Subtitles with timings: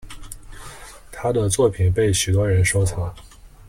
[1.11, 3.13] 她的作品被许多人收藏。